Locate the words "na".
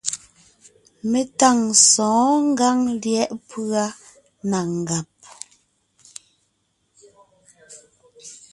4.49-4.59